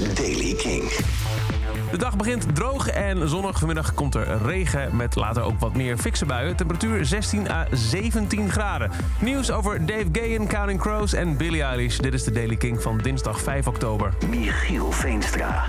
is 0.00 0.14
Daily 0.14 0.54
King. 0.54 0.90
De 1.90 1.98
dag 1.98 2.16
begint 2.16 2.54
droog 2.54 2.88
en 2.88 3.28
zonnig. 3.28 3.58
Vanmiddag 3.58 3.94
komt 3.94 4.14
er 4.14 4.42
regen 4.42 4.96
met 4.96 5.14
later 5.14 5.42
ook 5.42 5.60
wat 5.60 5.74
meer 5.74 5.98
fikse 5.98 6.26
buien. 6.26 6.56
Temperatuur 6.56 7.04
16 7.04 7.50
à 7.50 7.66
17 7.70 8.50
graden. 8.50 8.90
Nieuws 9.20 9.50
over 9.50 9.86
Dave 9.86 10.06
Gayen, 10.12 10.46
Counting 10.46 10.80
Crows 10.80 11.12
en 11.12 11.36
Billie 11.36 11.62
Eilish. 11.62 11.98
Dit 11.98 12.14
is 12.14 12.24
de 12.24 12.30
Daily 12.30 12.56
King 12.56 12.82
van 12.82 12.98
dinsdag 12.98 13.40
5 13.40 13.66
oktober. 13.66 14.12
Michiel 14.28 14.92
Veenstra. 14.92 15.64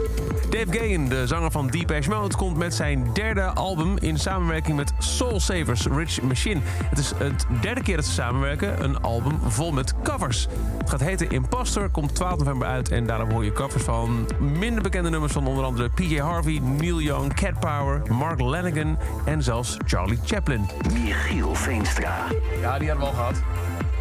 Dave 0.49 0.77
Gayen, 0.77 1.09
de 1.09 1.27
zanger 1.27 1.51
van 1.51 1.67
Depeche 1.67 2.09
Mode, 2.09 2.35
komt 2.35 2.57
met 2.57 2.73
zijn 2.73 3.09
derde 3.13 3.43
album 3.43 3.97
in 3.97 4.17
samenwerking 4.17 4.77
met 4.77 4.93
Soul 4.97 5.39
Savers 5.39 5.87
Rich 5.87 6.21
Machine. 6.21 6.59
Het 6.65 6.99
is 6.99 7.13
het 7.17 7.45
derde 7.61 7.81
keer 7.81 7.95
dat 7.95 8.05
ze 8.05 8.11
samenwerken, 8.11 8.83
een 8.83 9.01
album 9.01 9.39
vol 9.47 9.71
met 9.71 9.93
covers. 10.03 10.47
Het 10.77 10.89
gaat 10.89 10.99
heten 10.99 11.29
Imposter, 11.29 11.89
komt 11.89 12.15
12 12.15 12.37
november 12.37 12.67
uit 12.67 12.89
en 12.89 13.05
daarop 13.05 13.31
hoor 13.31 13.45
je 13.45 13.51
covers 13.51 13.83
van 13.83 14.12
minder 14.39 14.81
bekende 14.81 15.09
nummers 15.09 15.34
van 15.34 15.48
onder 15.48 15.63
andere 15.63 15.90
PJ 15.90 16.17
Harvey, 16.17 16.59
Neil 16.59 17.02
Young, 17.02 17.34
Cat 17.34 17.59
Power, 17.59 18.02
Mark 18.09 18.40
Lanigan 18.40 18.98
en 19.26 19.44
zelfs 19.44 19.77
Charlie 19.85 20.20
Chaplin. 20.26 20.70
Michiel 20.94 21.55
Veenstra. 21.55 22.16
Ja, 22.62 22.77
die 22.80 22.90
hadden 22.90 23.05
we 23.07 23.12
al 23.12 23.18
gehad. 23.18 23.35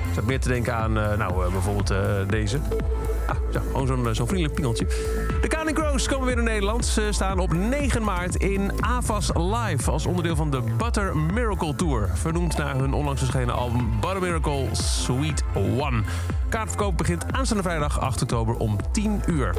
Ik 0.08 0.14
zat 0.18 0.24
meer 0.24 0.40
te 0.40 0.48
denken 0.48 0.74
aan, 0.74 0.98
uh, 0.98 1.16
nou, 1.16 1.46
uh, 1.46 1.52
bijvoorbeeld 1.52 1.90
uh, 1.90 1.98
deze. 2.28 2.60
Ah, 3.26 3.36
zo, 3.52 3.60
gewoon 3.60 3.86
zo'n 3.86 4.14
zo 4.14 4.26
vriendelijk 4.26 4.54
pingeltje. 4.54 4.86
De 5.40 5.48
Counting 5.48 5.76
Crows 6.02 6.18
komen 6.18 6.34
weer 6.34 6.44
in 6.44 6.52
Nederland. 6.52 6.86
Ze 6.86 7.08
staan 7.10 7.38
op 7.38 7.52
9 7.52 8.02
maart 8.02 8.34
in 8.34 8.72
AVAS 8.80 9.30
Live... 9.34 9.90
als 9.90 10.06
onderdeel 10.06 10.36
van 10.36 10.50
de 10.50 10.62
Butter 10.76 11.16
Miracle 11.16 11.74
Tour. 11.74 12.10
Vernoemd 12.14 12.56
naar 12.56 12.76
hun 12.76 12.92
onlangs 12.92 13.20
verschenen 13.20 13.54
album 13.54 13.90
Butter 14.00 14.20
Miracle 14.20 14.68
Sweet 14.72 15.44
One. 15.54 16.02
Kaartverkoop 16.48 16.96
begint 16.96 17.32
aanstaande 17.32 17.62
vrijdag 17.62 18.00
8 18.00 18.22
oktober 18.22 18.54
om 18.54 18.76
10 18.92 19.22
uur. 19.26 19.54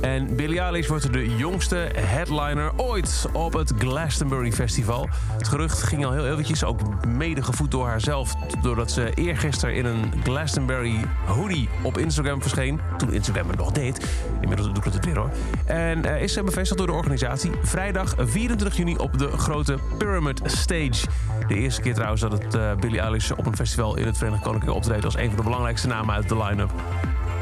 En 0.00 0.36
Billie 0.36 0.60
Eilish 0.60 0.88
wordt 0.88 1.12
de 1.12 1.36
jongste 1.36 1.76
headliner 1.96 2.72
ooit 2.76 3.26
op 3.32 3.52
het 3.52 3.72
Glastonbury 3.78 4.52
Festival. 4.52 5.08
Het 5.36 5.48
gerucht 5.48 5.82
ging 5.82 6.04
al 6.04 6.12
heel 6.12 6.26
eventjes, 6.26 6.64
ook 6.64 7.06
mede 7.06 7.42
gevoed 7.42 7.70
door 7.70 7.86
haarzelf... 7.86 8.34
doordat 8.62 8.90
ze 8.90 9.12
eergisteren 9.14 9.74
in 9.74 9.84
een 9.84 10.12
Glastonbury 10.22 11.04
hoodie 11.26 11.68
op 11.82 11.98
Instagram 11.98 12.40
verscheen. 12.40 12.80
Toen 12.96 13.12
Instagram 13.12 13.48
het 13.48 13.58
nog 13.58 13.72
deed. 13.72 14.06
Inmiddels 14.40 14.72
doet 14.72 14.84
het 14.84 14.94
het 14.94 15.04
weer 15.04 15.16
hoor. 15.16 15.30
En 15.64 16.06
uh, 16.06 16.22
is 16.22 16.32
ze 16.32 16.42
bevestigd 16.42 16.78
door 16.78 16.86
de 16.86 16.92
organisatie. 16.92 17.50
Vrijdag 17.62 18.14
24 18.18 18.76
juni 18.76 18.96
op 18.96 19.18
de 19.18 19.28
grote 19.28 19.78
Pyramid 19.98 20.40
Stage. 20.44 21.06
De 21.48 21.54
eerste 21.54 21.80
keer 21.80 21.94
trouwens 21.94 22.20
dat 22.20 22.32
het 22.32 22.54
uh, 22.54 22.74
Billie 22.74 23.00
Eilish 23.00 23.30
op 23.30 23.46
een 23.46 23.56
festival 23.56 23.96
in 23.96 24.06
het 24.06 24.18
Verenigd 24.18 24.42
Koninkrijk 24.42 24.76
optreedt... 24.76 25.04
als 25.04 25.16
een 25.16 25.28
van 25.28 25.36
de 25.36 25.42
belangrijkste 25.42 25.88
namen 25.88 26.14
uit 26.14 26.28
de 26.28 26.36
line-up. 26.36 26.70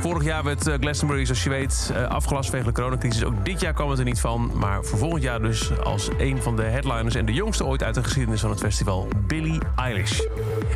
Vorig 0.05 0.25
jaar 0.25 0.45
werd 0.45 0.71
Glastonbury, 0.81 1.25
zoals 1.25 1.43
je 1.43 1.51
weet, 1.51 1.93
afgelast 2.09 2.51
vanwege 2.51 2.73
de 2.73 2.75
coronacrisis. 2.75 3.25
Ook 3.25 3.45
dit 3.45 3.61
jaar 3.61 3.73
kwam 3.73 3.91
het 3.91 3.99
er 3.99 4.05
niet 4.05 4.21
van. 4.21 4.51
Maar 4.55 4.85
voor 4.85 4.99
volgend 4.99 5.23
jaar 5.23 5.43
dus 5.43 5.79
als 5.81 6.09
een 6.19 6.43
van 6.43 6.57
de 6.57 6.63
headliners... 6.63 7.15
en 7.15 7.27
de 7.27 7.33
jongste 7.33 7.65
ooit 7.65 7.83
uit 7.83 7.95
de 7.95 8.03
geschiedenis 8.03 8.41
van 8.41 8.51
het 8.51 8.59
festival, 8.59 9.09
Billie 9.27 9.59
Eilish. 9.77 10.21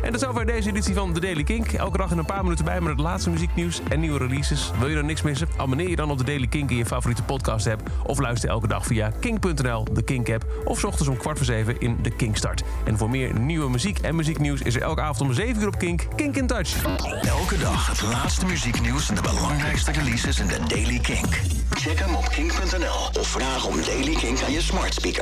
En 0.01 0.11
dat 0.11 0.21
is 0.21 0.27
over 0.27 0.45
deze 0.45 0.69
editie 0.69 0.93
van 0.93 1.13
The 1.13 1.19
Daily 1.19 1.43
Kink. 1.43 1.71
Elke 1.71 1.97
dag 1.97 2.11
in 2.11 2.17
een 2.17 2.25
paar 2.25 2.43
minuten 2.43 2.65
bij 2.65 2.81
met 2.81 2.91
het 2.91 2.99
laatste 2.99 3.29
muzieknieuws 3.29 3.81
en 3.89 3.99
nieuwe 3.99 4.17
releases. 4.17 4.71
Wil 4.79 4.87
je 4.87 4.95
er 4.95 5.03
niks 5.03 5.21
missen? 5.21 5.47
Abonneer 5.57 5.89
je 5.89 5.95
dan 5.95 6.11
op 6.11 6.17
The 6.17 6.23
Daily 6.23 6.47
Kink 6.47 6.69
in 6.69 6.77
je 6.77 6.85
favoriete 6.85 7.23
podcast 7.23 7.67
app. 7.67 7.89
Of 8.03 8.19
luister 8.19 8.49
elke 8.49 8.67
dag 8.67 8.85
via 8.85 9.11
kink.nl, 9.19 9.83
de 9.91 10.01
Kink 10.01 10.29
app. 10.29 10.45
Of 10.65 10.79
s 10.79 10.83
ochtends 10.83 11.09
om 11.09 11.17
kwart 11.17 11.37
voor 11.37 11.45
zeven 11.45 11.79
in 11.79 11.97
de 12.01 12.09
Kinkstart. 12.09 12.63
En 12.85 12.97
voor 12.97 13.09
meer 13.09 13.39
nieuwe 13.39 13.69
muziek 13.69 13.99
en 13.99 14.15
muzieknieuws 14.15 14.61
is 14.61 14.75
er 14.75 14.81
elke 14.81 15.01
avond 15.01 15.29
om 15.29 15.33
7 15.33 15.61
uur 15.61 15.67
op 15.67 15.77
Kink. 15.77 16.07
Kink 16.15 16.35
in 16.35 16.47
Touch. 16.47 16.83
Elke 17.21 17.57
dag 17.57 17.87
het 17.87 18.01
laatste 18.01 18.45
muzieknieuws 18.45 19.18
de 19.21 19.29
belangrijkste 19.29 19.91
releases 19.91 20.39
in 20.39 20.47
de 20.47 20.59
Daily 20.67 20.99
Kink. 20.99 21.39
Check 21.69 21.99
hem 21.99 22.15
op 22.15 22.29
kink.nl 22.29 23.19
of 23.19 23.27
vraag 23.27 23.65
om 23.65 23.75
Daily 23.85 24.15
Kink 24.15 24.41
aan 24.41 24.51
je 24.51 24.61
smart 24.61 24.93
speaker. 24.93 25.17